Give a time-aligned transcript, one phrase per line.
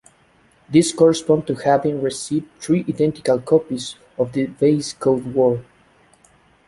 [0.67, 5.63] This corresponds to having received three identical copies of the base code word.